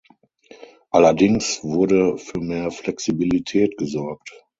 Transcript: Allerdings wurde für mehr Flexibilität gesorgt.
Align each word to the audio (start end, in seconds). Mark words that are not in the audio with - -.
Allerdings 0.89 1.63
wurde 1.63 2.17
für 2.17 2.39
mehr 2.39 2.71
Flexibilität 2.71 3.77
gesorgt. 3.77 4.31